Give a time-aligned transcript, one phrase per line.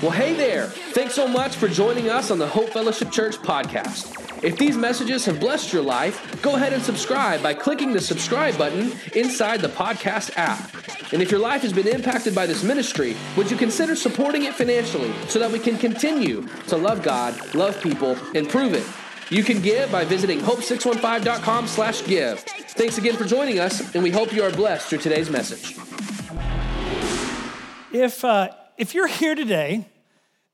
[0.00, 0.66] Well, hey there.
[0.66, 4.44] Thanks so much for joining us on the Hope Fellowship Church podcast.
[4.44, 8.56] If these messages have blessed your life, go ahead and subscribe by clicking the subscribe
[8.56, 10.72] button inside the podcast app.
[11.12, 14.54] And if your life has been impacted by this ministry, would you consider supporting it
[14.54, 18.86] financially so that we can continue to love God, love people, and prove it?
[19.30, 22.38] You can give by visiting hope615.com slash give.
[22.38, 25.76] Thanks again for joining us, and we hope you are blessed through today's message.
[27.92, 29.86] If, uh, if you're here today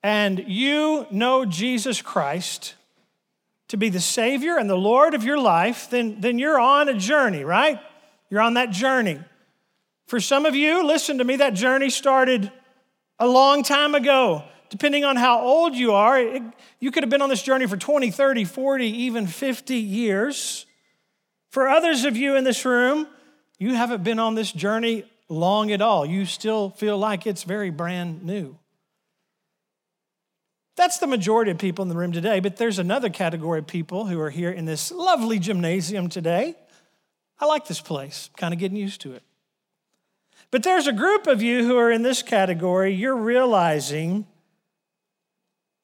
[0.05, 2.75] and you know Jesus Christ
[3.69, 6.95] to be the Savior and the Lord of your life, then, then you're on a
[6.95, 7.81] journey, right?
[8.29, 9.19] You're on that journey.
[10.07, 12.53] For some of you, listen to me, that journey started
[13.19, 14.45] a long time ago.
[14.69, 16.43] Depending on how old you are, it,
[16.81, 20.67] you could have been on this journey for 20, 30, 40, even 50 years.
[21.49, 23.09] For others of you in this room,
[23.59, 26.05] you haven't been on this journey long at all.
[26.05, 28.59] You still feel like it's very brand new.
[30.77, 34.07] That's the majority of people in the room today, but there's another category of people
[34.07, 36.57] who are here in this lovely gymnasium today.
[37.39, 39.23] I like this place, kind of getting used to it.
[40.51, 44.27] But there's a group of you who are in this category, you're realizing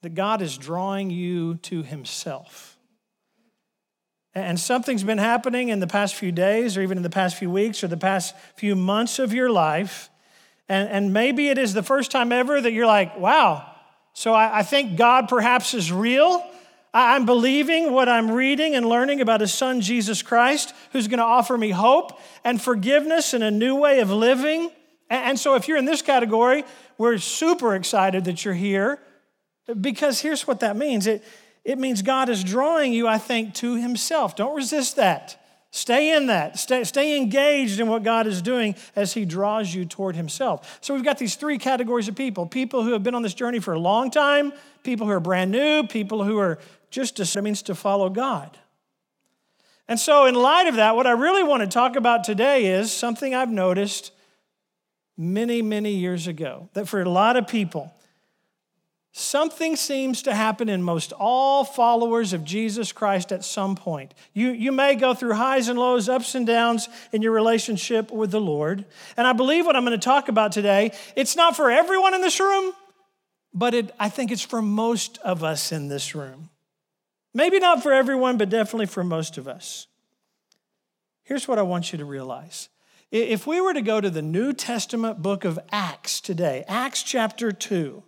[0.02, 2.78] that God is drawing you to Himself.
[4.34, 7.50] And something's been happening in the past few days, or even in the past few
[7.50, 10.08] weeks, or the past few months of your life.
[10.68, 13.69] And, and maybe it is the first time ever that you're like, wow,
[14.12, 16.44] so I, I think God perhaps is real.
[16.92, 21.24] I'm believing what I'm reading and learning about His Son, Jesus Christ, who's going to
[21.24, 24.70] offer me hope and forgiveness and a new way of living.
[25.08, 26.64] And so, if you're in this category,
[26.98, 29.00] we're super excited that you're here
[29.80, 31.24] because here's what that means it,
[31.64, 34.34] it means God is drawing you, I think, to Himself.
[34.34, 35.39] Don't resist that.
[35.72, 36.58] Stay in that.
[36.58, 40.78] Stay, stay engaged in what God is doing as He draws you toward Himself.
[40.80, 43.60] So we've got these three categories of people people who have been on this journey
[43.60, 46.58] for a long time, people who are brand new, people who are
[46.90, 48.58] just means to follow God.
[49.86, 52.92] And so, in light of that, what I really want to talk about today is
[52.92, 54.12] something I've noticed
[55.16, 57.92] many, many years ago that for a lot of people,
[59.12, 64.14] Something seems to happen in most all followers of Jesus Christ at some point.
[64.32, 68.30] You, you may go through highs and lows, ups and downs in your relationship with
[68.30, 68.84] the Lord.
[69.16, 72.20] And I believe what I'm going to talk about today, it's not for everyone in
[72.20, 72.72] this room,
[73.52, 76.50] but it, I think it's for most of us in this room.
[77.34, 79.88] Maybe not for everyone, but definitely for most of us.
[81.24, 82.68] Here's what I want you to realize.
[83.10, 87.50] If we were to go to the New Testament book of Acts today, Acts chapter
[87.50, 88.04] 2,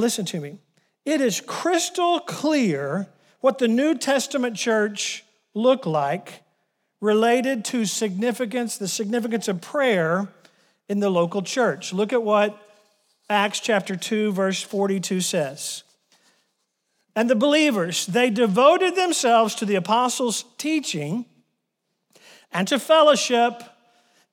[0.00, 0.58] Listen to me.
[1.04, 3.06] It is crystal clear
[3.40, 6.42] what the New Testament church looked like
[7.02, 10.28] related to significance, the significance of prayer
[10.88, 11.92] in the local church.
[11.92, 12.58] Look at what
[13.28, 15.82] Acts chapter 2, verse 42 says.
[17.14, 21.26] And the believers, they devoted themselves to the apostles' teaching
[22.50, 23.62] and to fellowship,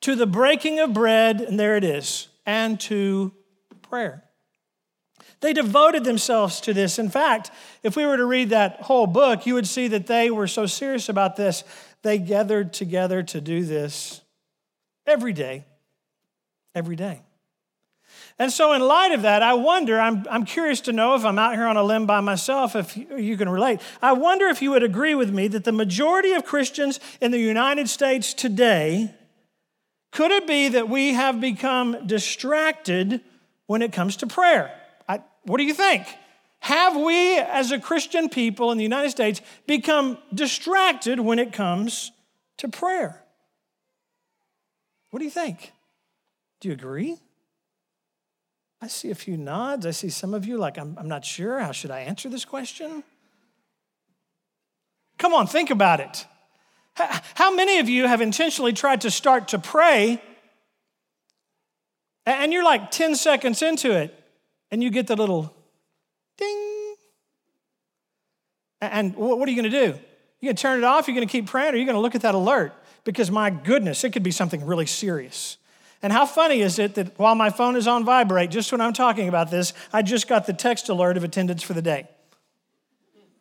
[0.02, 3.34] to the breaking of bread, and there it is, and to
[3.82, 4.24] prayer.
[5.40, 6.98] They devoted themselves to this.
[6.98, 7.52] In fact,
[7.84, 10.66] if we were to read that whole book, you would see that they were so
[10.66, 11.64] serious about this,
[12.02, 14.22] they gathered together to do this
[15.06, 15.66] every day.
[16.74, 17.22] Every day.
[18.40, 21.40] And so, in light of that, I wonder, I'm, I'm curious to know if I'm
[21.40, 23.82] out here on a limb by myself, if you, you can relate.
[24.02, 27.40] I wonder if you would agree with me that the majority of Christians in the
[27.40, 29.14] United States today,
[30.12, 33.22] could it be that we have become distracted
[33.66, 34.72] when it comes to prayer?
[35.48, 36.06] What do you think?
[36.60, 42.12] Have we, as a Christian people in the United States, become distracted when it comes
[42.58, 43.24] to prayer?
[45.10, 45.72] What do you think?
[46.60, 47.18] Do you agree?
[48.82, 49.86] I see a few nods.
[49.86, 51.60] I see some of you like, I'm, I'm not sure.
[51.60, 53.04] How should I answer this question?
[55.18, 56.26] Come on, think about it.
[57.36, 60.22] How many of you have intentionally tried to start to pray
[62.26, 64.14] and you're like 10 seconds into it
[64.72, 65.54] and you get the little
[66.38, 66.96] ding.
[68.82, 70.00] And what are you going to do?
[70.40, 72.02] You're going to turn it off, you're going to keep praying, or you're going to
[72.02, 72.74] look at that alert
[73.04, 75.58] because my goodness, it could be something really serious.
[76.04, 78.94] And how funny is it that while my phone is on vibrate, just when I'm
[78.94, 82.08] talking about this, I just got the text alert of attendance for the day.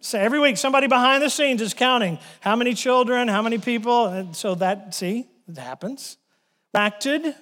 [0.01, 4.07] So every week, somebody behind the scenes is counting how many children, how many people.
[4.07, 6.17] And so that, see, it happens.
[6.75, 7.35] Acted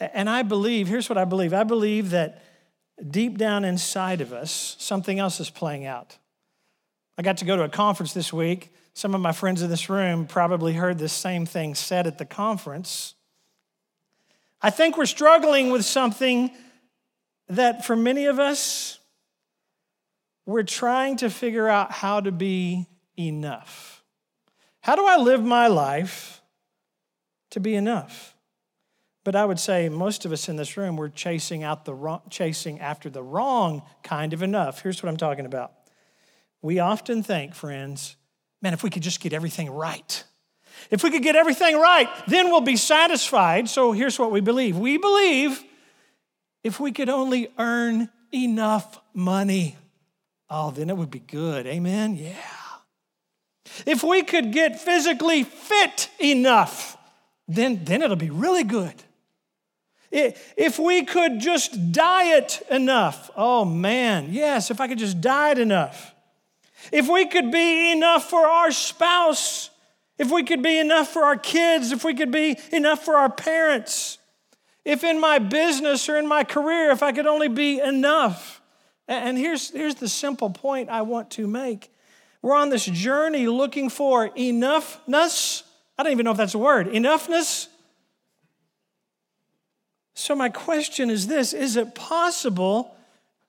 [0.00, 2.42] and I believe, here's what I believe I believe that
[3.10, 6.16] deep down inside of us, something else is playing out.
[7.18, 8.72] I got to go to a conference this week.
[8.94, 12.24] Some of my friends in this room probably heard this same thing said at the
[12.24, 13.14] conference.
[14.60, 16.50] I think we're struggling with something
[17.48, 18.98] that for many of us,
[20.44, 22.86] we're trying to figure out how to be
[23.18, 24.04] enough.
[24.80, 26.40] How do I live my life
[27.50, 28.35] to be enough?
[29.26, 32.20] But I would say most of us in this room, we're chasing, out the wrong,
[32.30, 34.82] chasing after the wrong kind of enough.
[34.82, 35.72] Here's what I'm talking about.
[36.62, 38.14] We often think, friends,
[38.62, 40.22] man, if we could just get everything right,
[40.92, 43.68] if we could get everything right, then we'll be satisfied.
[43.68, 45.60] So here's what we believe we believe
[46.62, 49.74] if we could only earn enough money,
[50.48, 51.66] oh, then it would be good.
[51.66, 52.14] Amen?
[52.14, 52.36] Yeah.
[53.86, 56.96] If we could get physically fit enough,
[57.48, 59.02] then, then it'll be really good.
[60.56, 66.14] If we could just diet enough, oh man, yes, if I could just diet enough.
[66.92, 69.70] If we could be enough for our spouse,
[70.18, 73.30] if we could be enough for our kids, if we could be enough for our
[73.30, 74.18] parents,
[74.84, 78.62] if in my business or in my career, if I could only be enough.
[79.08, 81.90] And here's, here's the simple point I want to make
[82.42, 85.64] we're on this journey looking for enoughness.
[85.98, 87.66] I don't even know if that's a word enoughness.
[90.18, 92.96] So, my question is this Is it possible,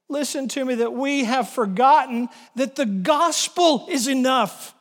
[0.09, 4.75] listen to me, that we have forgotten that the gospel is enough?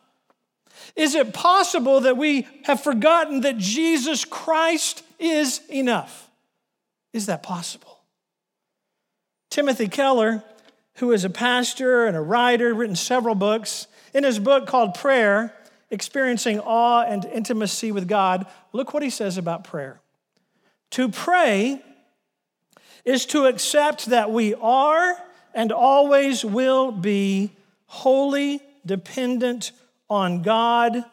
[0.96, 6.28] Is it possible that we have forgotten that Jesus Christ is enough?
[7.12, 8.00] Is that possible?
[9.50, 10.42] Timothy Keller,
[10.96, 15.54] who is a pastor and a writer, written several books, in his book called Prayer,
[15.90, 20.00] Experiencing Awe and Intimacy with God, look what he says about prayer.
[20.92, 21.82] To pray
[23.04, 25.16] is to accept that we are
[25.54, 27.52] and always will be
[27.86, 29.72] wholly dependent
[30.08, 31.04] on God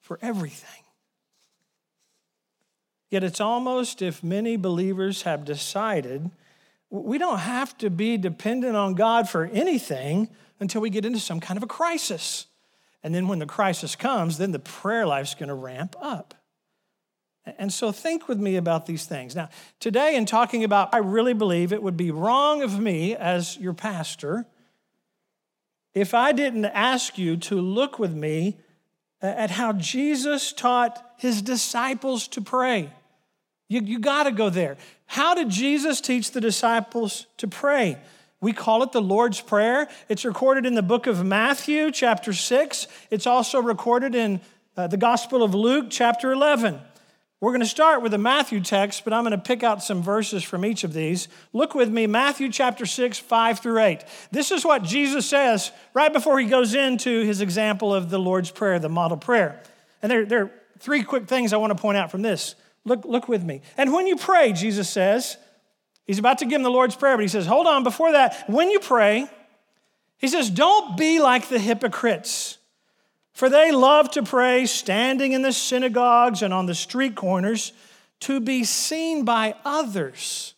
[0.00, 0.68] for everything.
[3.10, 6.30] Yet it's almost if many believers have decided
[6.90, 10.28] we don't have to be dependent on God for anything
[10.58, 12.46] until we get into some kind of a crisis.
[13.02, 16.34] And then when the crisis comes, then the prayer life's going to ramp up.
[17.58, 19.34] And so think with me about these things.
[19.34, 19.48] Now,
[19.78, 23.74] today, in talking about, I really believe it would be wrong of me as your
[23.74, 24.46] pastor
[25.94, 28.58] if I didn't ask you to look with me
[29.20, 32.92] at how Jesus taught his disciples to pray.
[33.68, 34.76] You, you got to go there.
[35.06, 37.98] How did Jesus teach the disciples to pray?
[38.40, 39.88] We call it the Lord's Prayer.
[40.08, 42.86] It's recorded in the book of Matthew, chapter 6.
[43.10, 44.40] It's also recorded in
[44.76, 46.80] uh, the Gospel of Luke, chapter 11.
[47.40, 50.02] We're going to start with the Matthew text, but I'm going to pick out some
[50.02, 51.26] verses from each of these.
[51.54, 54.04] Look with me, Matthew chapter 6, 5 through 8.
[54.30, 58.50] This is what Jesus says right before he goes into his example of the Lord's
[58.50, 59.62] Prayer, the model prayer.
[60.02, 62.56] And there, there are three quick things I want to point out from this.
[62.84, 63.62] Look, look with me.
[63.78, 65.38] And when you pray, Jesus says,
[66.06, 68.50] he's about to give him the Lord's Prayer, but he says, hold on, before that,
[68.50, 69.26] when you pray,
[70.18, 72.58] he says, don't be like the hypocrites
[73.40, 77.72] for they love to pray standing in the synagogues and on the street corners
[78.20, 80.52] to be seen by others.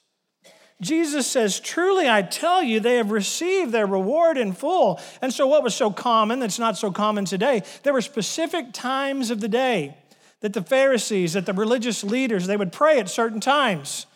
[0.81, 5.01] Jesus says, Truly I tell you, they have received their reward in full.
[5.21, 7.63] And so, what was so common that's not so common today?
[7.85, 9.97] There were specific times of the day
[10.41, 14.07] that the Pharisees, that the religious leaders, they would pray at certain times.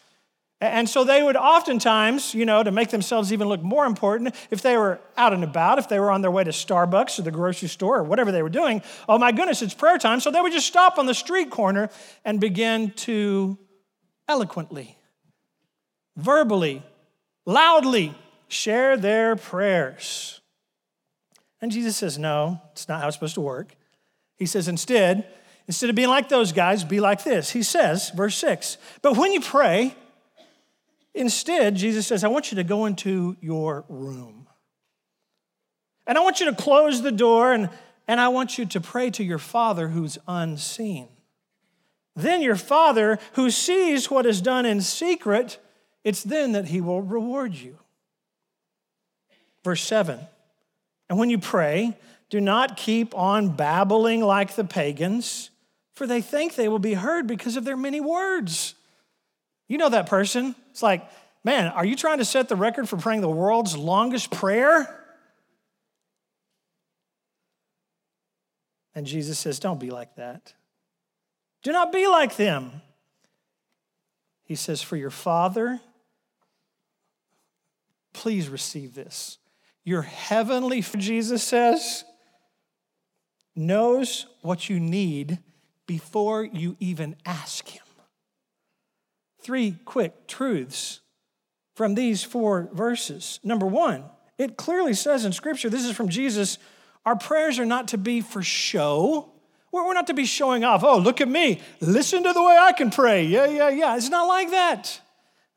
[0.59, 4.63] And so they would oftentimes, you know, to make themselves even look more important, if
[4.63, 7.31] they were out and about, if they were on their way to Starbucks or the
[7.31, 10.19] grocery store or whatever they were doing, oh my goodness, it's prayer time.
[10.19, 11.91] So they would just stop on the street corner
[12.25, 13.59] and begin to
[14.29, 14.97] eloquently,
[16.17, 16.83] verbally,
[17.45, 18.15] loudly
[18.49, 20.41] share their prayers.
[21.61, 23.77] And Jesus says, no, it's not how it's supposed to work.
[24.37, 25.27] He says, instead,
[25.67, 27.51] instead of being like those guys, be like this.
[27.51, 29.95] He says, verse 6, but when you pray,
[31.17, 34.47] Instead, Jesus says, I want you to go into your room.
[36.07, 37.71] And I want you to close the door and,
[38.07, 41.09] and I want you to pray to your Father who's unseen.
[42.15, 45.59] Then your Father, who sees what is done in secret,
[46.05, 47.79] it's then that he will reward you.
[49.65, 50.21] Verse 7
[51.09, 51.97] And when you pray,
[52.29, 55.51] do not keep on babbling like the pagans,
[55.95, 58.76] for they think they will be heard because of their many words.
[59.69, 60.55] You know that person.
[60.71, 61.09] It's like,
[61.45, 65.05] man, are you trying to set the record for praying the world's longest prayer?
[68.95, 70.55] And Jesus says, don't be like that.
[71.63, 72.83] Do not be like them.
[74.45, 75.81] He says, for your Father,
[78.13, 79.39] please receive this.
[79.85, 82.05] Your heavenly, Jesus says,
[83.55, 85.41] knows what you need
[85.87, 87.86] before you even ask Him
[89.47, 91.01] three quick truths
[91.77, 93.39] from these four verses.
[93.45, 94.03] Number one,
[94.39, 96.59] it clearly says in Scripture, this is from Jesus,
[97.05, 99.31] our prayers are not to be for show.
[99.71, 102.73] We're not to be showing off, oh, look at me, listen to the way I
[102.73, 103.25] can pray.
[103.25, 103.97] Yeah, yeah, yeah.
[103.97, 105.01] It's not like that.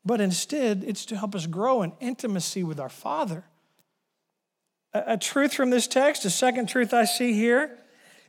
[0.04, 3.42] But instead, it's to help us grow in intimacy with our Father.
[4.92, 7.76] A, truth from this text, a second truth I see here,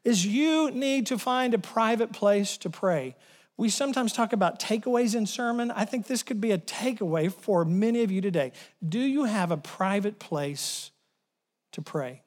[0.04, 3.16] is you need to find a private place to pray.
[3.58, 5.72] We sometimes talk about takeaways in sermon.
[5.72, 8.54] I think this could be a takeaway for many of you today.
[8.88, 10.92] Do you have a private place
[11.74, 12.24] to pray?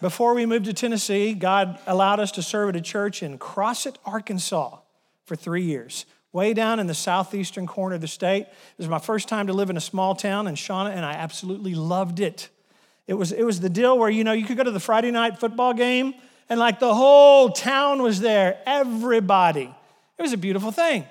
[0.00, 3.98] Before we moved to Tennessee, God allowed us to serve at a church in Crossett,
[4.04, 4.78] Arkansas
[5.24, 8.42] for three years, way down in the southeastern corner of the state.
[8.42, 11.12] It was my first time to live in a small town in Shawnee, and I
[11.12, 12.50] absolutely loved it.
[13.06, 15.10] It was, it was the deal where, you know, you could go to the Friday
[15.10, 16.14] night football game
[16.48, 19.74] and like the whole town was there, everybody.
[20.18, 21.04] It was a beautiful thing.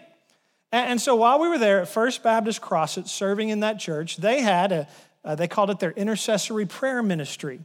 [0.72, 4.42] And, so while we were there at First Baptist Crossett serving in that church, they
[4.42, 4.88] had a,
[5.24, 7.60] uh, they called it their intercessory prayer ministry.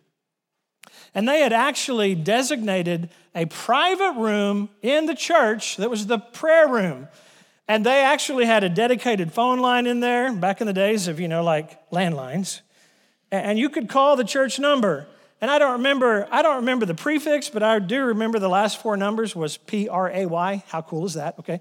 [1.14, 6.68] And they had actually designated a private room in the church that was the prayer
[6.68, 7.08] room.
[7.66, 11.18] And they actually had a dedicated phone line in there back in the days of,
[11.18, 12.60] you know, like landlines
[13.30, 15.06] and you could call the church number.
[15.40, 18.82] And I don't remember, I don't remember the prefix, but I do remember the last
[18.82, 20.64] four numbers was P R A Y.
[20.68, 21.38] How cool is that?
[21.38, 21.60] Okay.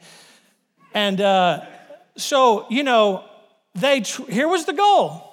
[0.94, 1.66] And uh,
[2.16, 3.24] so, you know,
[3.76, 5.24] they tr- here was the goal.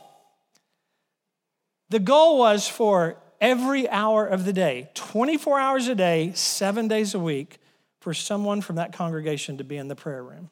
[1.88, 7.14] The goal was for every hour of the day, 24 hours a day, seven days
[7.14, 7.58] a week,
[8.00, 10.50] for someone from that congregation to be in the prayer room.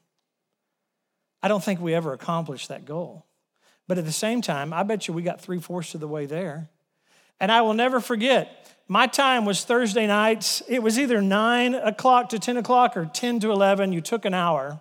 [1.43, 3.27] I don't think we ever accomplished that goal.
[3.89, 6.25] But at the same time, I bet you we got three fourths of the way
[6.25, 6.71] there.
[7.43, 10.63] And I will never forget, my time was Thursday nights.
[10.69, 13.93] It was either nine o'clock to 10 o'clock or 10 to 11.
[13.93, 14.81] You took an hour.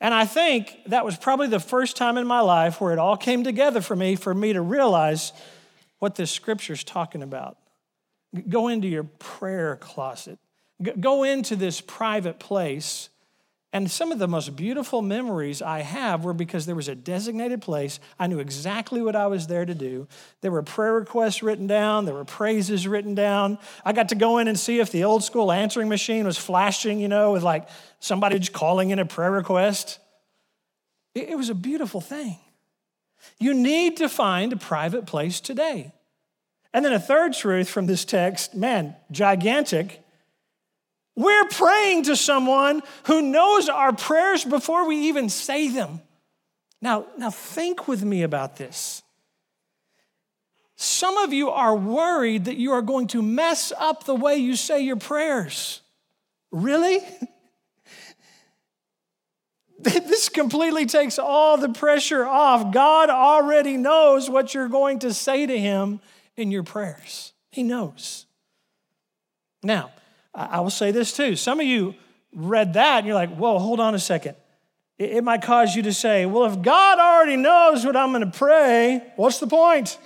[0.00, 3.18] And I think that was probably the first time in my life where it all
[3.18, 5.34] came together for me, for me to realize
[5.98, 7.58] what this scripture's talking about.
[8.48, 10.38] Go into your prayer closet,
[11.00, 13.10] go into this private place
[13.72, 17.62] and some of the most beautiful memories I have were because there was a designated
[17.62, 18.00] place.
[18.18, 20.08] I knew exactly what I was there to do.
[20.40, 23.58] There were prayer requests written down, there were praises written down.
[23.84, 26.98] I got to go in and see if the old school answering machine was flashing,
[26.98, 27.68] you know, with like
[28.00, 30.00] somebody just calling in a prayer request.
[31.14, 32.38] It was a beautiful thing.
[33.38, 35.92] You need to find a private place today.
[36.72, 39.99] And then a third truth from this text, man, gigantic
[41.16, 46.00] we're praying to someone who knows our prayers before we even say them.
[46.80, 49.02] Now, now think with me about this.
[50.76, 54.56] Some of you are worried that you are going to mess up the way you
[54.56, 55.82] say your prayers.
[56.50, 57.00] Really?
[59.78, 62.72] this completely takes all the pressure off.
[62.72, 66.00] God already knows what you're going to say to Him
[66.36, 68.24] in your prayers, He knows.
[69.62, 69.90] Now,
[70.34, 71.36] I will say this too.
[71.36, 71.94] Some of you
[72.32, 74.36] read that and you're like, whoa, hold on a second.
[74.98, 78.38] It might cause you to say, well, if God already knows what I'm going to
[78.38, 79.98] pray, what's the point?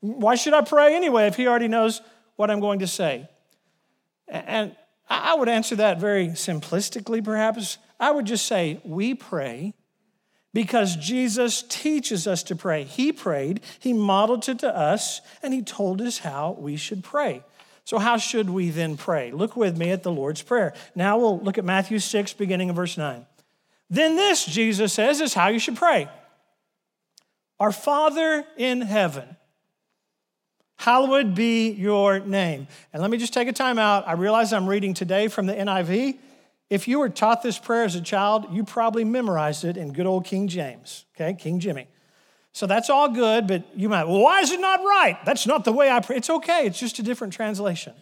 [0.00, 2.00] Why should I pray anyway if He already knows
[2.36, 3.28] what I'm going to say?
[4.26, 4.74] And
[5.08, 7.78] I would answer that very simplistically, perhaps.
[8.00, 9.74] I would just say, we pray
[10.54, 12.84] because Jesus teaches us to pray.
[12.84, 17.42] He prayed, He modeled it to us, and He told us how we should pray.
[17.88, 19.30] So, how should we then pray?
[19.30, 20.74] Look with me at the Lord's Prayer.
[20.94, 23.24] Now we'll look at Matthew 6, beginning in verse 9.
[23.88, 26.06] Then, this, Jesus says, is how you should pray
[27.58, 29.38] Our Father in heaven,
[30.76, 32.66] hallowed be your name.
[32.92, 34.06] And let me just take a time out.
[34.06, 36.18] I realize I'm reading today from the NIV.
[36.68, 40.04] If you were taught this prayer as a child, you probably memorized it in good
[40.04, 41.88] old King James, okay, King Jimmy.
[42.58, 45.16] So that's all good, but you might, well, why is it not right?
[45.24, 46.16] That's not the way I pray.
[46.16, 47.92] It's okay, it's just a different translation.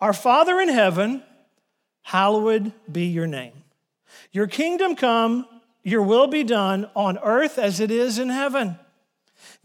[0.00, 1.24] Our Father in heaven,
[2.02, 3.54] hallowed be your name.
[4.30, 5.48] Your kingdom come,
[5.82, 8.78] your will be done on earth as it is in heaven.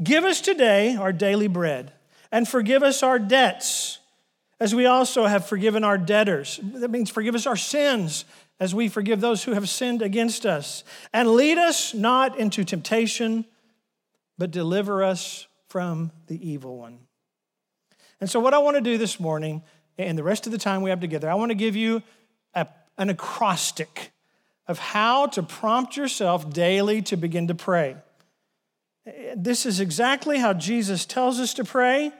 [0.02, 1.94] Give us today our daily bread
[2.32, 4.00] and forgive us our debts
[4.60, 6.60] as we also have forgiven our debtors.
[6.64, 8.26] That means forgive us our sins
[8.60, 10.84] as we forgive those who have sinned against us.
[11.14, 13.46] And lead us not into temptation
[14.38, 17.00] but deliver us from the evil one.
[18.20, 19.62] And so, what I want to do this morning
[19.98, 22.02] and the rest of the time we have together, I want to give you
[22.54, 22.68] a,
[22.98, 24.12] an acrostic
[24.68, 27.96] of how to prompt yourself daily to begin to pray.
[29.36, 32.12] This is exactly how Jesus tells us to pray.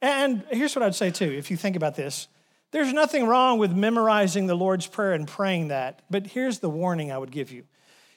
[0.00, 2.28] And here's what I'd say too, if you think about this.
[2.70, 7.10] There's nothing wrong with memorizing the Lord's Prayer and praying that, but here's the warning
[7.10, 7.64] I would give you.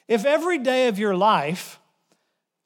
[0.06, 1.80] If every day of your life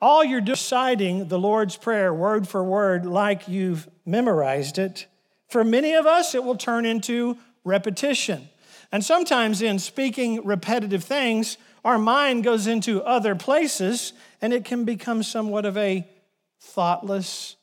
[0.00, 5.06] all you're deciding the Lord's Prayer word for word like you've memorized it.
[5.48, 8.48] For many of us, it will turn into repetition.
[8.92, 14.84] And sometimes in speaking repetitive things, our mind goes into other places and it can
[14.84, 16.08] become somewhat of a
[16.60, 17.56] thoughtless,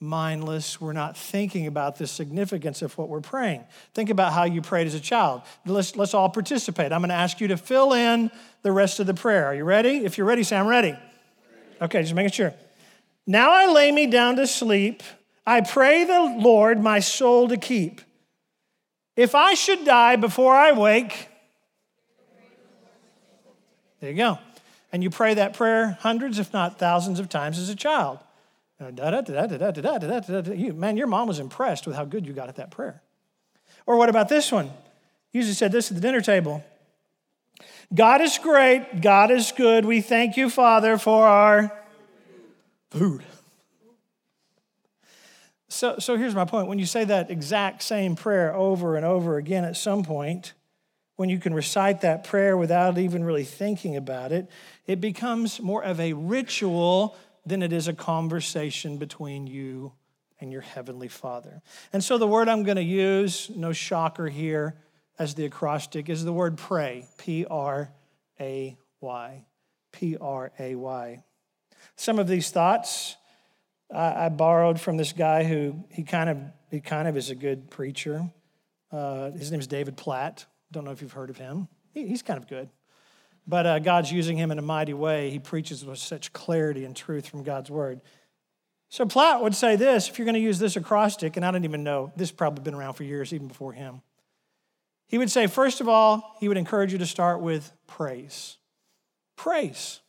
[0.00, 0.80] mindless.
[0.80, 3.64] We're not thinking about the significance of what we're praying.
[3.94, 5.42] Think about how you prayed as a child.
[5.66, 6.92] Let's, let's all participate.
[6.92, 8.30] I'm going to ask you to fill in
[8.62, 9.46] the rest of the prayer.
[9.46, 10.04] Are you ready?
[10.04, 10.96] If you're ready, say, I'm ready.
[11.80, 12.54] Okay, just making sure.
[13.26, 15.02] Now I lay me down to sleep.
[15.46, 18.00] I pray the Lord my soul to keep.
[19.16, 21.28] If I should die before I wake,
[24.00, 24.38] there you go.
[24.92, 28.18] And you pray that prayer hundreds, if not thousands of times as a child.
[28.80, 33.02] Man, your mom was impressed with how good you got at that prayer.
[33.86, 34.70] Or what about this one?
[35.32, 36.64] usually said this at the dinner table
[37.94, 39.84] God is great, God is good.
[39.84, 41.72] We thank you, Father, for our
[42.90, 43.22] food.
[45.68, 46.68] So, so here's my point.
[46.68, 50.52] When you say that exact same prayer over and over again at some point,
[51.16, 54.48] when you can recite that prayer without even really thinking about it,
[54.86, 57.16] it becomes more of a ritual
[57.46, 59.92] than it is a conversation between you
[60.40, 61.62] and your heavenly Father.
[61.92, 64.76] And so the word I'm going to use, no shocker here,
[65.18, 67.92] as the acrostic is the word pray P R
[68.40, 69.44] A Y.
[69.92, 71.22] P R A Y.
[71.96, 73.16] Some of these thoughts
[73.92, 76.38] I, I, borrowed from this guy who he kind of
[76.70, 78.28] he kind of is a good preacher.
[78.90, 80.46] Uh, his name is David Platt.
[80.72, 81.68] Don't know if you've heard of him.
[81.92, 82.68] He, he's kind of good.
[83.46, 85.30] But uh, God's using him in a mighty way.
[85.30, 88.00] He preaches with such clarity and truth from God's word.
[88.88, 91.64] So Platt would say this if you're going to use this acrostic, and I don't
[91.64, 94.02] even know, this probably been around for years, even before him.
[95.06, 98.56] He would say, first of all, he would encourage you to start with praise.
[99.36, 100.00] Praise.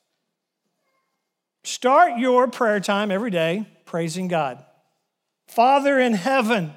[1.64, 4.64] Start your prayer time every day praising God.
[5.48, 6.74] Father in heaven,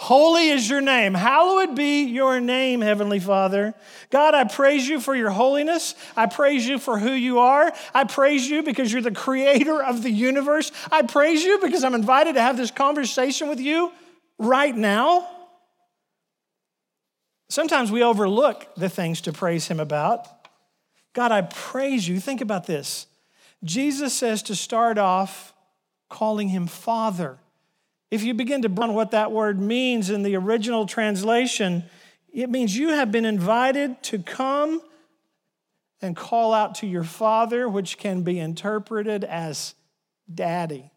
[0.00, 1.12] Holy is your name.
[1.12, 3.74] Hallowed be your name, Heavenly Father.
[4.08, 5.94] God, I praise you for your holiness.
[6.16, 7.70] I praise you for who you are.
[7.92, 10.72] I praise you because you're the creator of the universe.
[10.90, 13.92] I praise you because I'm invited to have this conversation with you
[14.38, 15.28] right now.
[17.50, 20.26] Sometimes we overlook the things to praise Him about.
[21.12, 22.20] God, I praise you.
[22.20, 23.08] Think about this.
[23.64, 25.52] Jesus says to start off
[26.08, 27.38] calling Him Father.
[28.08, 31.82] If you begin to burn what that word means in the original translation,
[32.32, 34.80] it means you have been invited to come
[36.00, 39.74] and call out to your father, which can be interpreted as
[40.32, 40.92] daddy.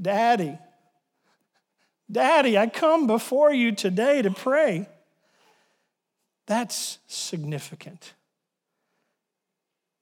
[0.00, 0.58] Daddy.
[2.12, 4.86] Daddy, I come before you today to pray.
[6.46, 8.12] That's significant.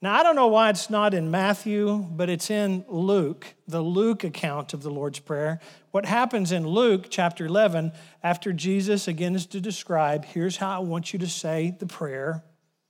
[0.02, 4.24] Now, I don't know why it's not in Matthew, but it's in Luke, the Luke
[4.24, 5.60] account of the Lord's Prayer.
[5.90, 7.92] What happens in Luke chapter 11,
[8.22, 12.42] after Jesus again is to describe, here's how I want you to say the prayer,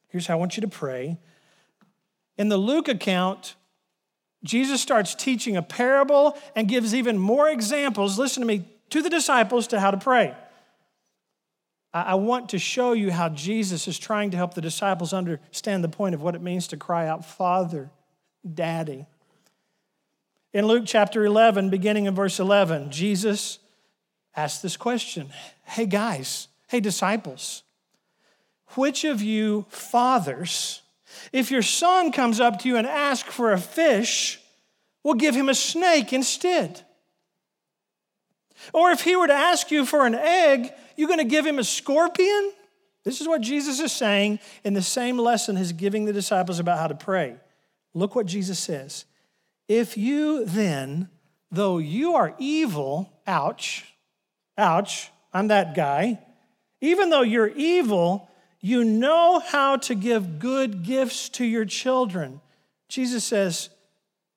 [0.09, 1.19] here's how I want you to pray.
[2.39, 3.57] In the Luke account,
[4.45, 9.11] Jesus starts teaching a parable and gives even more examples, listen to me, to the
[9.11, 10.35] disciples to how to pray.
[11.93, 15.89] I want to show you how Jesus is trying to help the disciples understand the
[15.89, 17.91] point of what it means to cry out, Father,
[18.55, 19.07] Daddy.
[20.53, 23.59] In Luke chapter 11, beginning in verse 11, Jesus
[24.37, 25.31] asked this question
[25.65, 27.65] Hey, guys, hey, disciples,
[28.77, 30.83] which of you fathers,
[31.33, 34.41] if your son comes up to you and asks for a fish,
[35.03, 36.85] will give him a snake instead?
[38.73, 41.59] Or if he were to ask you for an egg, you're going to give him
[41.59, 42.53] a scorpion?
[43.05, 46.79] This is what Jesus is saying in the same lesson he's giving the disciples about
[46.79, 47.37] how to pray.
[47.95, 49.05] Look what Jesus says.
[49.69, 51.09] If you then,
[51.51, 53.85] though you are evil, ouch,
[54.59, 56.19] ouch, I'm that guy,
[56.81, 58.29] even though you're evil,
[58.61, 62.41] you know how to give good gifts to your children.
[62.89, 63.71] Jesus says,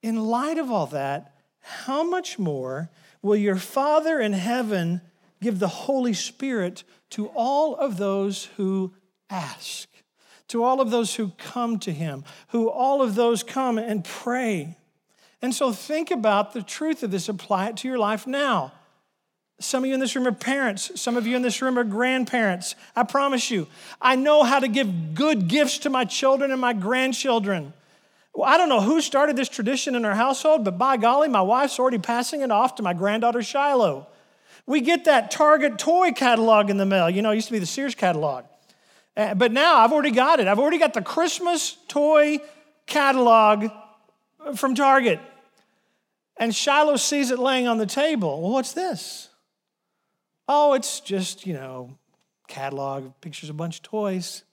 [0.02, 2.90] in light of all that, how much more
[3.24, 5.02] will your Father in heaven
[5.42, 8.94] give the Holy Spirit to all of those who
[9.30, 9.90] ask,
[10.50, 14.78] to all of those who come to Him, who all of those come and pray.
[15.42, 18.74] And so think about the truth of this, apply it to your life now.
[19.60, 21.00] Some of you in this room are parents.
[21.00, 22.76] Some of you in this room are grandparents.
[22.96, 23.68] I promise you,
[24.02, 27.74] I know how to give good gifts to my children and my grandchildren.
[28.34, 31.42] Well, I don't know who started this tradition in our household, but by golly, my
[31.42, 34.08] wife's already passing it off to my granddaughter Shiloh.
[34.66, 37.10] We get that Target toy catalog in the mail.
[37.10, 38.46] You know, it used to be the Sears catalog.
[39.16, 40.48] Uh, but now I've already got it.
[40.48, 42.40] I've already got the Christmas toy
[42.88, 43.70] catalog
[44.56, 45.20] from Target.
[46.38, 48.42] And Shiloh sees it laying on the table.
[48.42, 49.30] Well, what's this?
[50.48, 51.98] Oh, it's just, you know,
[52.48, 54.44] catalog, pictures of a bunch of toys.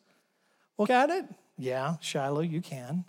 [0.76, 1.24] Look at it.
[1.56, 3.04] Yeah, Shiloh, you can.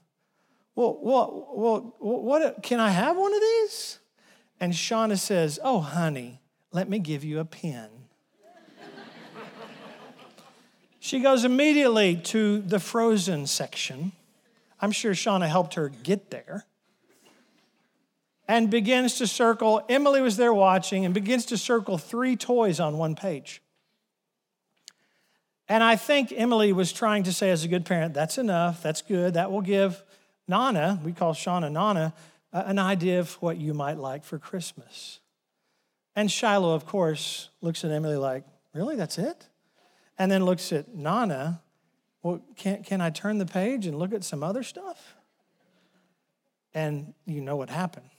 [0.76, 4.00] Well, well, well, what, can I have one of these?
[4.60, 6.40] And Shauna says, Oh, honey,
[6.72, 7.90] let me give you a pen.
[11.00, 14.14] she goes immediately to the frozen section.
[14.80, 16.66] I'm sure Shauna helped her get there.
[18.48, 19.84] And begins to circle.
[19.88, 23.62] Emily was there watching and begins to circle three toys on one page.
[25.70, 29.02] And I think Emily was trying to say, as a good parent, that's enough, that's
[29.02, 30.04] good, that will give
[30.52, 32.14] Nana, we call Shauna Nana,
[32.52, 35.22] uh, an idea of what you might like for Christmas.
[36.14, 39.48] And Shiloh, of course, looks at Emily like, really, that's it?
[40.20, 41.62] And then looks at Nana,
[42.22, 45.16] well, can, can I turn the page and look at some other stuff?
[46.74, 48.10] And you know what happened.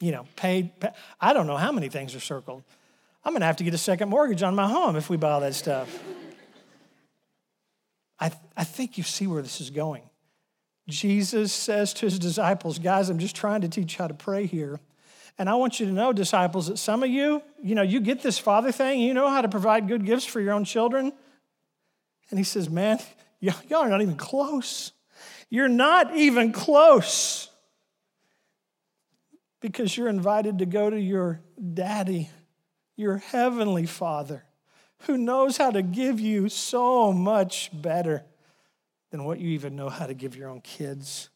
[0.00, 0.92] you know, paid, paid.
[1.20, 2.62] I don't know how many things are circled.
[3.24, 5.32] I'm going to have to get a second mortgage on my home if we buy
[5.32, 5.88] all that stuff.
[8.20, 10.02] I, I think you see where this is going.
[10.88, 14.46] Jesus says to his disciples, guys, I'm just trying to teach you how to pray
[14.46, 14.80] here.
[15.38, 18.22] And I want you to know, disciples, that some of you, you know, you get
[18.22, 21.12] this father thing, you know how to provide good gifts for your own children.
[22.30, 22.98] And he says, man,
[23.40, 24.92] y'all are not even close.
[25.50, 27.48] You're not even close
[29.60, 31.40] because you're invited to go to your
[31.74, 32.30] daddy,
[32.96, 34.44] your heavenly father,
[35.02, 38.24] who knows how to give you so much better
[39.10, 41.30] than what you even know how to give your own kids.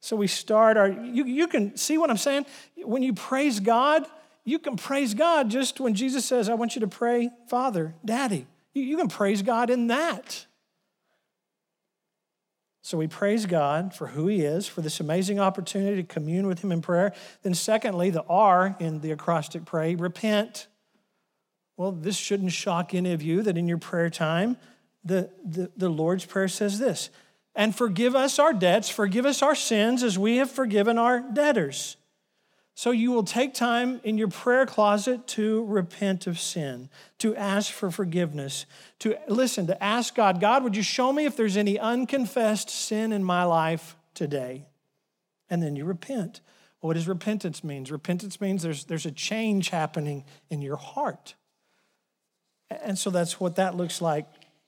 [0.00, 2.44] So we start our, you, you can see what I'm saying?
[2.76, 4.04] When you praise God,
[4.44, 8.46] you can praise God just when Jesus says, I want you to pray, Father, Daddy.
[8.74, 10.46] You, you can praise God in that.
[12.82, 16.62] So we praise God for who He is, for this amazing opportunity to commune with
[16.62, 17.14] Him in prayer.
[17.42, 20.66] Then, secondly, the R in the acrostic pray, repent.
[21.76, 24.56] Well, this shouldn't shock any of you that in your prayer time,
[25.04, 27.10] the, the, the Lord's Prayer says this
[27.54, 31.96] and forgive us our debts, forgive us our sins as we have forgiven our debtors.
[32.76, 37.70] So you will take time in your prayer closet to repent of sin, to ask
[37.70, 38.66] for forgiveness,
[38.98, 43.12] to listen, to ask God, God, would you show me if there's any unconfessed sin
[43.12, 44.66] in my life today?
[45.48, 46.40] And then you repent.
[46.80, 47.84] what does repentance mean?
[47.84, 51.36] Repentance means there's, there's a change happening in your heart.
[52.70, 54.26] And so that's what that looks like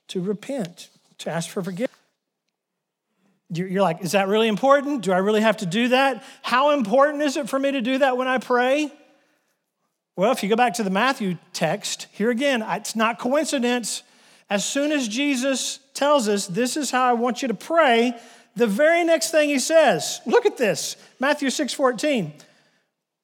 [0.08, 1.90] to repent, to ask for forgiveness.
[3.48, 5.02] You're like, is that really important?
[5.02, 6.24] Do I really have to do that?
[6.42, 8.92] How important is it for me to do that when I pray?
[10.16, 14.02] Well, if you go back to the Matthew text, here again, it's not coincidence.
[14.50, 18.18] As soon as Jesus tells us, this is how I want you to pray,
[18.56, 22.32] the very next thing he says, look at this Matthew 6 14.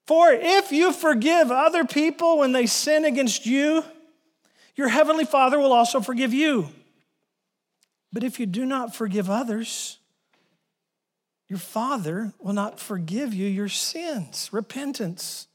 [0.06, 3.84] For if you forgive other people when they sin against you,
[4.74, 6.68] your heavenly Father will also forgive you.
[8.12, 9.98] But if you do not forgive others,
[11.48, 14.50] your Father will not forgive you your sins.
[14.52, 15.48] Repentance.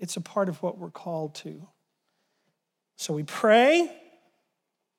[0.00, 1.66] It's a part of what we're called to.
[2.96, 3.90] So we pray,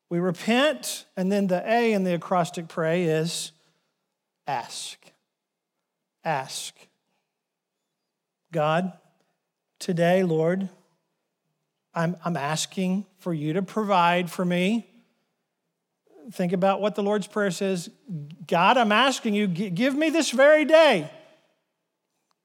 [0.09, 3.51] we repent, and then the A in the acrostic pray is
[4.47, 4.97] ask.
[6.23, 6.75] Ask.
[8.51, 8.93] God,
[9.79, 10.69] today, Lord,
[11.93, 14.89] I'm, I'm asking for you to provide for me
[16.31, 17.89] think about what the Lord's Prayer says
[18.47, 21.09] God, I'm asking you, give me this very day.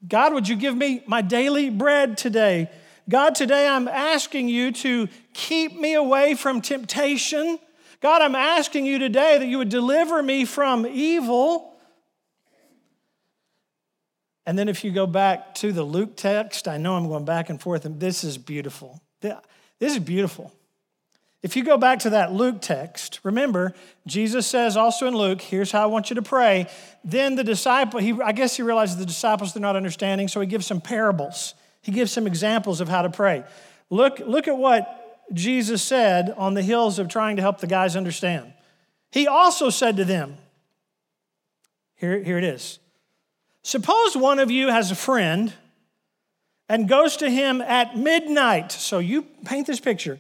[0.07, 2.71] God, would you give me my daily bread today?
[3.09, 7.59] God, today I'm asking you to keep me away from temptation.
[8.01, 11.75] God, I'm asking you today that you would deliver me from evil.
[14.47, 17.49] And then if you go back to the Luke text, I know I'm going back
[17.49, 19.01] and forth, and this is beautiful.
[19.79, 20.53] This is beautiful.
[21.43, 23.75] If you go back to that Luke text, remember,
[24.07, 26.69] Jesus says also in Luke, here's how I want you to pray.
[27.05, 30.47] Then the disciple, he, I guess he realizes the disciples, they're not understanding, so he
[30.47, 31.55] gives some parables.
[31.83, 33.45] He gives some examples of how to pray.
[33.91, 37.95] Look, look at what Jesus said on the hills of trying to help the guys
[37.95, 38.55] understand.
[39.11, 40.39] He also said to them,
[41.97, 42.79] here, here it is.
[43.63, 45.53] Suppose one of you has a friend
[46.75, 48.73] and goes to him at midnight.
[48.73, 50.19] So you paint this picture.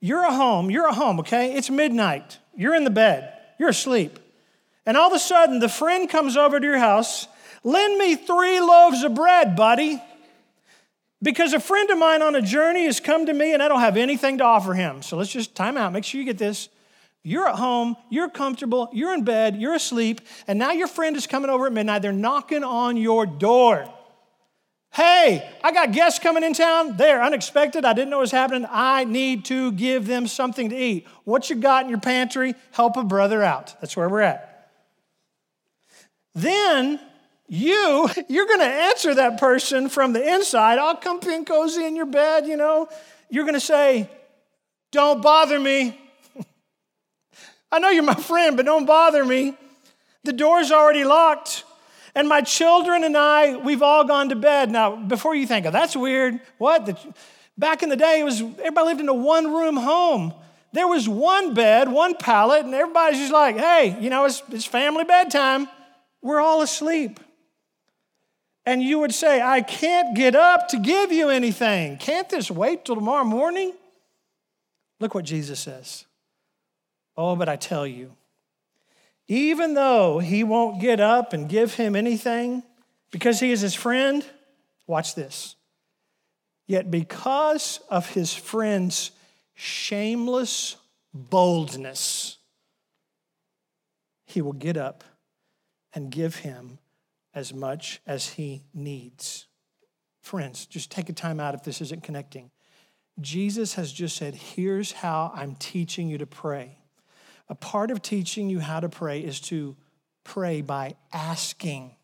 [0.00, 1.56] You're a home, you're a home, okay?
[1.56, 2.38] It's midnight.
[2.54, 4.16] You're in the bed, you're asleep.
[4.86, 7.26] And all of a sudden, the friend comes over to your house.
[7.64, 10.00] Lend me three loaves of bread, buddy.
[11.20, 13.80] Because a friend of mine on a journey has come to me and I don't
[13.80, 15.02] have anything to offer him.
[15.02, 15.92] So let's just time out.
[15.92, 16.68] Make sure you get this.
[17.24, 21.26] You're at home, you're comfortable, you're in bed, you're asleep, and now your friend is
[21.26, 22.02] coming over at midnight.
[22.02, 23.92] They're knocking on your door.
[24.92, 26.96] Hey, I got guests coming in town.
[26.96, 27.84] They're unexpected.
[27.84, 28.66] I didn't know what was happening.
[28.70, 31.06] I need to give them something to eat.
[31.24, 32.54] What you got in your pantry?
[32.72, 33.80] Help a brother out.
[33.80, 34.70] That's where we're at.
[36.34, 37.00] Then
[37.48, 40.78] you, you're going to answer that person from the inside.
[40.78, 42.88] I'll come in cozy in your bed, you know.
[43.30, 44.08] You're going to say,
[44.90, 45.98] Don't bother me.
[47.72, 49.54] I know you're my friend, but don't bother me.
[50.24, 51.64] The door's already locked.
[52.14, 54.70] And my children and I, we've all gone to bed.
[54.70, 56.40] Now, before you think, oh, that's weird.
[56.58, 56.86] What?
[56.86, 57.14] The,
[57.56, 60.32] back in the day, it was everybody lived in a one room home.
[60.72, 64.66] There was one bed, one pallet, and everybody's just like, hey, you know, it's, it's
[64.66, 65.66] family bedtime.
[66.20, 67.20] We're all asleep.
[68.66, 71.96] And you would say, I can't get up to give you anything.
[71.96, 73.72] Can't this wait till tomorrow morning?
[75.00, 76.04] Look what Jesus says.
[77.16, 78.14] Oh, but I tell you,
[79.28, 82.62] even though he won't get up and give him anything
[83.10, 84.24] because he is his friend,
[84.86, 85.54] watch this.
[86.66, 89.10] Yet because of his friend's
[89.54, 90.76] shameless
[91.12, 92.38] boldness,
[94.24, 95.04] he will get up
[95.92, 96.78] and give him
[97.34, 99.46] as much as he needs.
[100.22, 102.50] Friends, just take a time out if this isn't connecting.
[103.20, 106.78] Jesus has just said, Here's how I'm teaching you to pray.
[107.48, 109.76] A part of teaching you how to pray is to
[110.24, 111.94] pray by asking.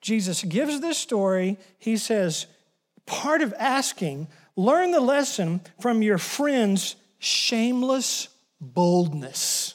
[0.00, 1.58] Jesus gives this story.
[1.78, 2.46] He says,
[3.06, 8.28] part of asking, learn the lesson from your friend's shameless
[8.60, 9.74] boldness.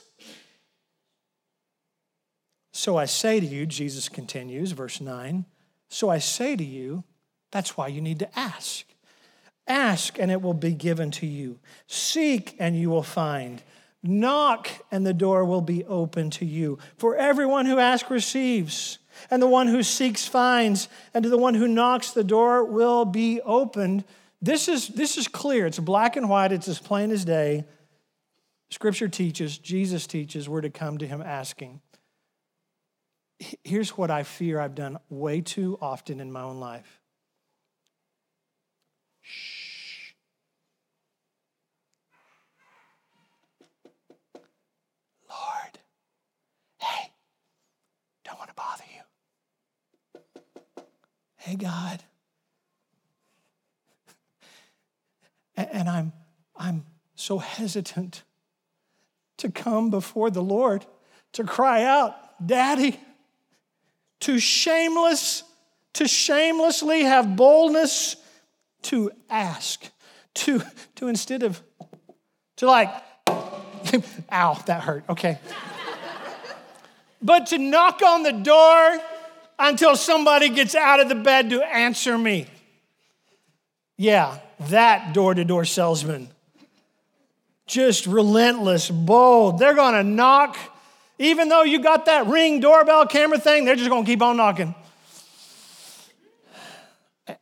[2.71, 5.45] So I say to you, Jesus continues, verse 9,
[5.89, 7.03] so I say to you,
[7.51, 8.86] that's why you need to ask.
[9.67, 11.59] Ask and it will be given to you.
[11.88, 13.62] Seek and you will find.
[14.03, 16.77] Knock, and the door will be open to you.
[16.97, 18.99] For everyone who asks receives,
[19.31, 23.05] and the one who seeks finds, and to the one who knocks, the door will
[23.05, 24.03] be opened.
[24.41, 25.65] This is, this is clear.
[25.65, 27.63] It's black and white, it's as plain as day.
[28.69, 31.79] Scripture teaches, Jesus teaches, we're to come to him asking.
[33.63, 36.99] Here's what I fear I've done way too often in my own life
[51.55, 52.03] God.
[55.55, 56.13] And I'm,
[56.55, 56.85] I'm
[57.15, 58.23] so hesitant
[59.37, 60.85] to come before the Lord,
[61.33, 62.99] to cry out, Daddy,
[64.21, 65.43] to shameless,
[65.93, 68.15] to shamelessly have boldness
[68.83, 69.85] to ask,
[70.35, 70.61] to,
[70.95, 71.61] to instead of,
[72.57, 72.89] to like,
[74.31, 75.39] ow, that hurt, okay.
[77.21, 78.99] but to knock on the door
[79.59, 82.47] until somebody gets out of the bed to answer me.
[83.97, 84.39] Yeah,
[84.69, 86.29] that door to door salesman.
[87.65, 89.59] Just relentless, bold.
[89.59, 90.57] They're gonna knock,
[91.19, 94.75] even though you got that ring doorbell camera thing, they're just gonna keep on knocking.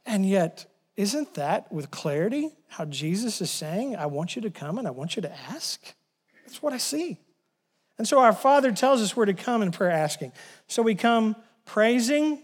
[0.06, 4.78] And yet, isn't that with clarity how Jesus is saying, I want you to come
[4.78, 5.82] and I want you to ask?
[6.46, 7.18] That's what I see.
[7.98, 10.32] And so our Father tells us we're to come in prayer asking.
[10.68, 11.36] So we come
[11.72, 12.44] praising,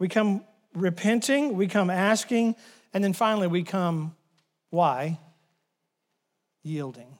[0.00, 0.42] we come
[0.74, 2.56] repenting, we come asking,
[2.92, 4.16] and then finally we come,
[4.70, 5.16] why?
[6.64, 7.16] Yielding.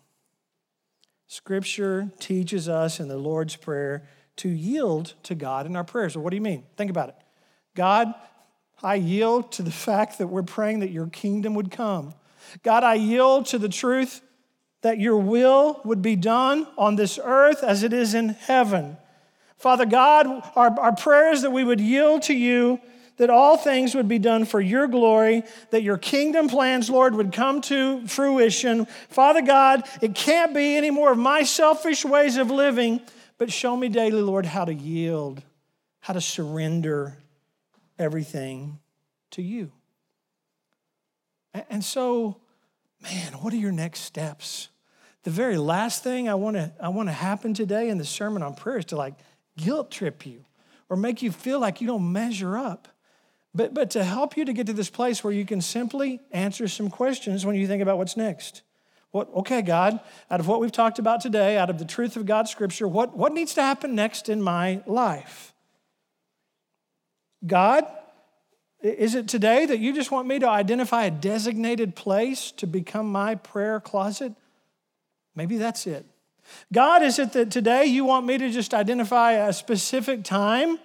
[1.28, 6.18] Scripture teaches us in the Lord's Prayer to yield to God in our prayers.
[6.18, 6.64] What do you mean?
[6.76, 7.14] Think about it.
[7.76, 8.12] God,
[8.82, 12.12] I yield to the fact that we're praying that your kingdom would come.
[12.64, 14.20] God, I yield to the truth
[14.82, 18.96] that your will would be done on this earth as it is in heaven.
[19.60, 22.80] Father God, our, our prayer is that we would yield to you,
[23.18, 27.30] that all things would be done for your glory, that your kingdom plans, Lord, would
[27.30, 28.86] come to fruition.
[29.10, 33.02] Father God, it can't be any more of my selfish ways of living,
[33.36, 35.42] but show me daily, Lord, how to yield,
[36.00, 37.18] how to surrender
[37.98, 38.78] everything
[39.32, 39.72] to you.
[41.68, 42.38] And so,
[43.02, 44.70] man, what are your next steps?
[45.24, 48.42] The very last thing I want to I want to happen today in the sermon
[48.42, 49.16] on prayer is to like
[49.64, 50.44] guilt trip you
[50.88, 52.88] or make you feel like you don't measure up.
[53.52, 56.68] But, but to help you to get to this place where you can simply answer
[56.68, 58.62] some questions when you think about what's next.
[59.10, 59.98] What, okay, God,
[60.30, 63.16] out of what we've talked about today, out of the truth of God's scripture, what,
[63.16, 65.52] what needs to happen next in my life?
[67.44, 67.84] God,
[68.82, 73.12] Is it today that you just want me to identify a designated place to become
[73.12, 74.32] my prayer closet?
[75.34, 76.06] Maybe that's it.
[76.72, 80.78] God, is it that today you want me to just identify a specific time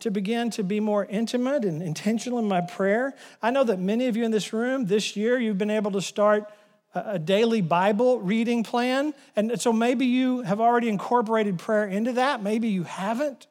[0.00, 3.14] to begin to be more intimate and intentional in my prayer?
[3.42, 6.02] I know that many of you in this room this year, you've been able to
[6.02, 6.50] start
[6.94, 9.12] a daily Bible reading plan.
[9.34, 12.42] And so maybe you have already incorporated prayer into that.
[12.42, 13.46] Maybe you haven't.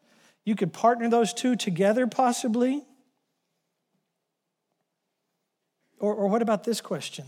[0.45, 2.83] You could partner those two together, possibly.
[5.99, 7.25] Or, or what about this question?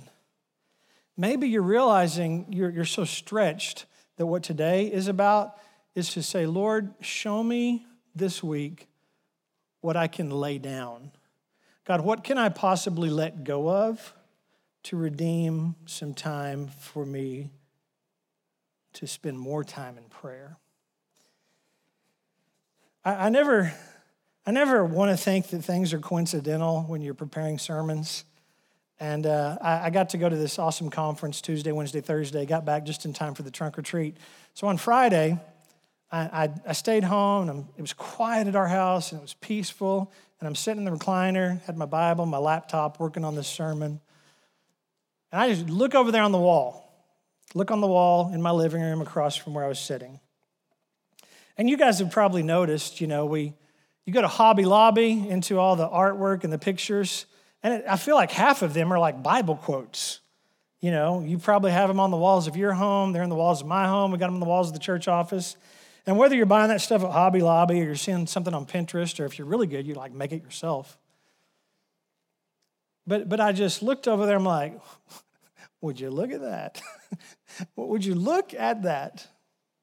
[1.17, 3.85] Maybe you're realizing you're, you're so stretched
[4.17, 5.57] that what today is about
[5.95, 8.87] is to say, Lord, show me this week
[9.81, 11.11] what I can lay down.
[11.85, 14.13] God, what can I possibly let go of
[14.83, 17.49] to redeem some time for me
[18.93, 20.57] to spend more time in prayer?
[23.03, 23.73] I, I never,
[24.45, 28.23] I never want to think that things are coincidental when you're preparing sermons.
[28.99, 32.45] And uh, I, I, got to go to this awesome conference Tuesday, Wednesday, Thursday.
[32.45, 34.17] Got back just in time for the trunk or treat.
[34.55, 35.39] So on Friday,
[36.11, 37.49] I, I, I stayed home.
[37.49, 40.11] And it was quiet at our house, and it was peaceful.
[40.39, 43.99] And I'm sitting in the recliner, had my Bible, my laptop, working on this sermon.
[45.31, 46.91] And I just look over there on the wall,
[47.53, 50.19] look on the wall in my living room across from where I was sitting.
[51.57, 53.53] And you guys have probably noticed, you know, we
[54.05, 57.25] you go to Hobby Lobby into all the artwork and the pictures,
[57.63, 60.19] and I feel like half of them are like Bible quotes.
[60.79, 63.35] You know, you probably have them on the walls of your home, they're in the
[63.35, 65.57] walls of my home, we got them on the walls of the church office.
[66.05, 69.19] And whether you're buying that stuff at Hobby Lobby or you're seeing something on Pinterest,
[69.19, 70.97] or if you're really good, you like make it yourself.
[73.05, 74.79] But but I just looked over there, I'm like,
[75.81, 76.81] would you look at that?
[77.75, 79.27] would you look at that?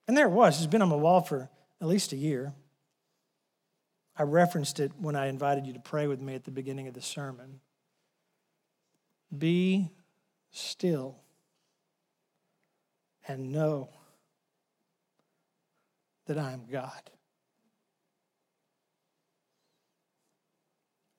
[0.07, 0.59] And there it was.
[0.59, 2.55] It's been on my wall for at least a year.
[4.17, 6.95] I referenced it when I invited you to pray with me at the beginning of
[6.95, 7.61] the sermon.
[9.37, 9.91] Be
[10.51, 11.17] still
[13.27, 13.89] and know
[16.27, 17.11] that I am God.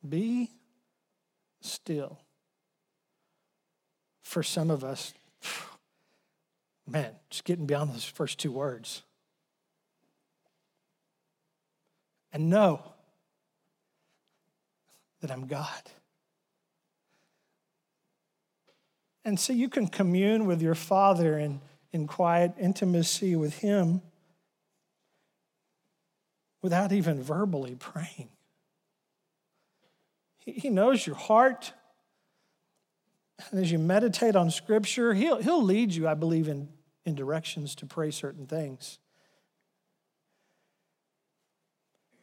[0.08, 0.52] Be
[1.62, 2.20] still.
[4.24, 5.14] For some of us,
[6.88, 9.04] man, just getting beyond those first two words.
[12.36, 12.82] and know
[15.22, 15.82] that I'm God.
[19.26, 21.60] And so you can commune with your Father in,
[21.92, 24.02] in quiet intimacy with Him
[26.62, 28.30] without even verbally praying.
[30.38, 31.74] He knows your heart.
[33.50, 36.70] And as you meditate on Scripture, He'll, he'll lead you, I believe, in,
[37.04, 39.00] in directions to pray certain things.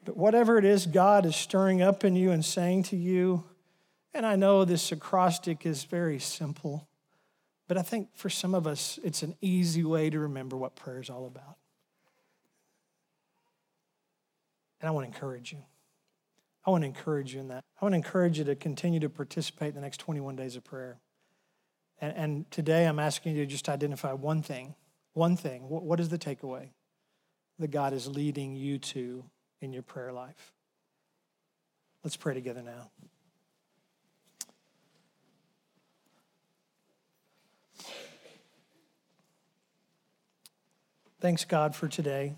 [0.04, 3.44] But whatever it is God is stirring up in you and saying to you,
[4.14, 6.88] and I know this acrostic is very simple,
[7.72, 11.00] but I think for some of us, it's an easy way to remember what prayer
[11.00, 11.56] is all about.
[14.78, 15.60] And I want to encourage you.
[16.66, 17.64] I want to encourage you in that.
[17.80, 20.64] I want to encourage you to continue to participate in the next 21 days of
[20.64, 21.00] prayer.
[21.98, 24.74] And, and today I'm asking you to just identify one thing.
[25.14, 25.66] One thing.
[25.70, 26.72] What, what is the takeaway
[27.58, 29.24] that God is leading you to
[29.62, 30.52] in your prayer life.
[32.04, 32.90] Let's pray together now.
[41.22, 42.34] Thanks, God, for today.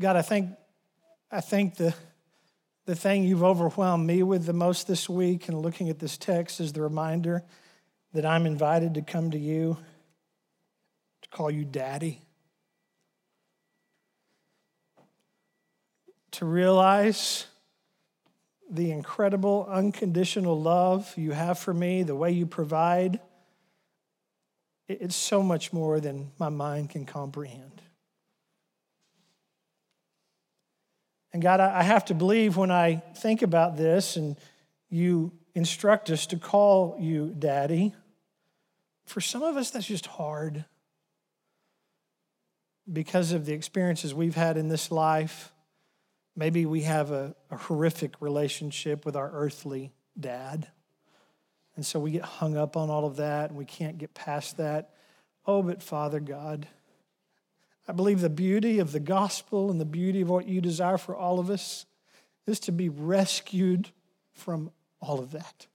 [0.00, 0.48] God, I think,
[1.30, 1.94] I think the,
[2.86, 6.58] the thing you've overwhelmed me with the most this week and looking at this text
[6.58, 7.44] is the reminder
[8.14, 9.76] that I'm invited to come to you
[11.20, 12.22] to call you daddy.
[16.30, 17.44] To realize
[18.72, 23.20] the incredible unconditional love you have for me, the way you provide,
[24.88, 27.82] it's so much more than my mind can comprehend.
[31.34, 34.36] And God, I have to believe when I think about this and
[34.90, 37.94] you instruct us to call you daddy,
[39.06, 40.64] for some of us that's just hard
[42.90, 45.52] because of the experiences we've had in this life,
[46.36, 50.68] maybe we have a, a, horrific relationship with our earthly dad.
[51.76, 54.56] And so we get hung up on all of that and we can't get past
[54.58, 54.90] that.
[55.46, 56.66] Oh, but Father God,
[57.88, 61.16] I believe the beauty of the gospel and the beauty of what you desire for
[61.16, 61.86] all of us
[62.46, 63.90] is to be rescued
[64.32, 64.70] from
[65.00, 65.66] all of that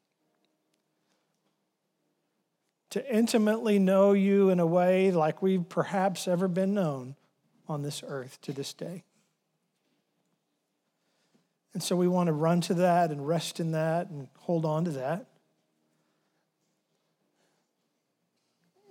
[2.90, 7.16] to intimately know you in a way like we've perhaps ever been known
[7.68, 9.04] on this earth to this day.
[11.74, 14.86] And so we want to run to that and rest in that and hold on
[14.86, 15.28] to that.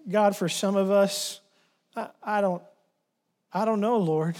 [0.08, 1.40] God, for some of us,
[1.96, 2.62] I, I don't,
[3.52, 4.36] I don't know, Lord.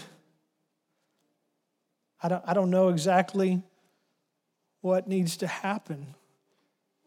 [2.23, 3.63] I don't, I don't know exactly
[4.81, 6.15] what needs to happen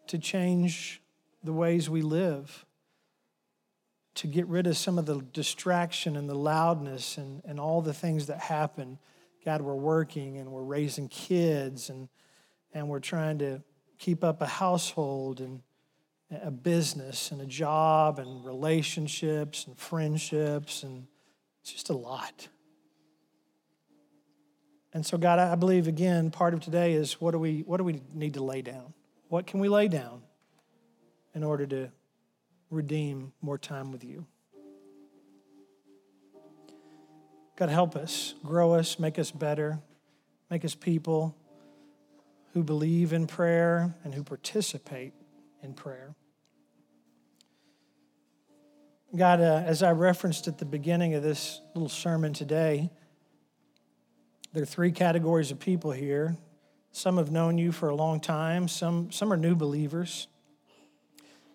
[0.08, 1.02] to change
[1.44, 2.66] the ways we live,
[4.16, 7.94] to get rid of some of the distraction and the loudness and, and all the
[7.94, 8.98] things that happen.
[9.46, 12.10] God, we're working and we're raising kids and,
[12.74, 13.62] and we're trying to
[13.98, 15.62] keep up a household and
[16.32, 21.08] a business and a job and relationships and friendships and
[21.62, 22.48] it's just a lot.
[24.94, 27.84] And so, God, I believe again, part of today is what do we what do
[27.84, 28.94] we need to lay down?
[29.28, 30.24] What can we lay down
[31.36, 31.92] in order to
[32.72, 34.26] redeem more time with you?
[37.60, 39.80] God, help us, grow us, make us better,
[40.50, 41.36] make us people
[42.54, 45.12] who believe in prayer and who participate
[45.62, 46.16] in prayer.
[49.14, 52.90] God, uh, as I referenced at the beginning of this little sermon today,
[54.54, 56.38] there are three categories of people here.
[56.94, 60.30] Some have known you for a long time, some, some are new believers.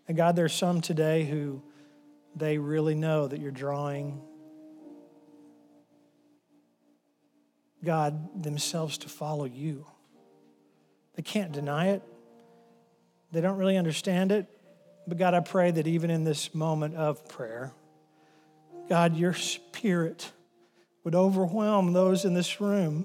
[0.06, 1.62] And God, there's some today who
[2.36, 4.20] they really know that you're drawing
[7.84, 9.86] God themselves to follow you.
[11.14, 12.02] They can't deny it.
[13.32, 14.46] They don't really understand it.
[15.06, 17.72] But God, I pray that even in this moment of prayer,
[18.88, 20.32] God, your spirit
[21.04, 23.04] would overwhelm those in this room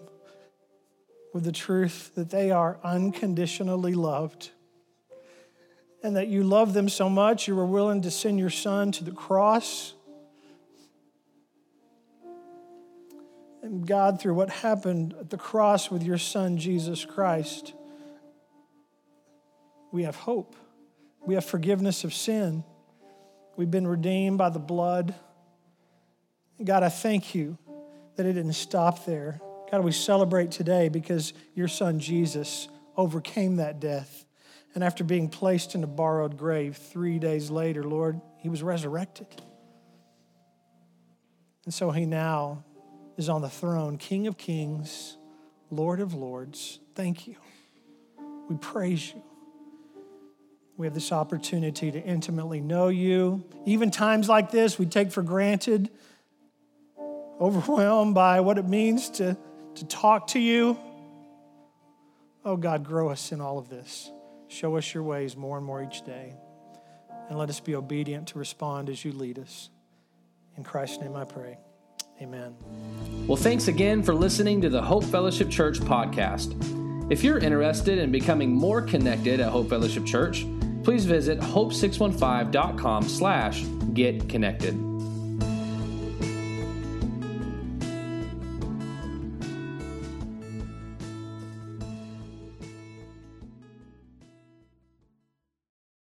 [1.33, 4.51] with the truth that they are unconditionally loved
[6.01, 9.03] and that you love them so much you were willing to send your son to
[9.03, 9.93] the cross.
[13.61, 17.73] And God, through what happened at the cross with your son, Jesus Christ,
[19.91, 20.55] we have hope.
[21.25, 22.63] We have forgiveness of sin.
[23.57, 25.13] We've been redeemed by the blood.
[26.63, 27.57] God, I thank you
[28.15, 29.41] that it didn't stop there.
[29.71, 34.25] God, we celebrate today because your son Jesus overcame that death.
[34.73, 39.27] And after being placed in a borrowed grave three days later, Lord, he was resurrected.
[41.65, 42.63] And so he now
[43.19, 45.17] is on the throne, King of kings,
[45.69, 46.79] Lord of lords.
[46.95, 47.35] Thank you.
[48.47, 49.21] We praise you.
[50.77, 53.43] We have this opportunity to intimately know you.
[53.65, 55.89] Even times like this, we take for granted,
[57.41, 59.37] overwhelmed by what it means to,
[59.75, 60.79] to talk to you.
[62.45, 64.09] Oh, God, grow us in all of this.
[64.47, 66.35] Show us your ways more and more each day.
[67.27, 69.69] And let us be obedient to respond as you lead us.
[70.55, 71.57] In Christ's name I pray.
[72.21, 72.55] Amen.
[73.27, 76.55] Well, thanks again for listening to the Hope Fellowship Church podcast.
[77.11, 80.45] If you're interested in becoming more connected at Hope Fellowship Church,
[80.83, 83.63] please visit hope615.com slash
[83.93, 84.88] get connected.